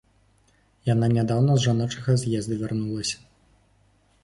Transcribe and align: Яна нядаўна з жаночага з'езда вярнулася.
Яна 0.93 1.09
нядаўна 1.17 1.51
з 1.59 1.67
жаночага 1.67 2.17
з'езда 2.23 2.59
вярнулася. 2.65 3.17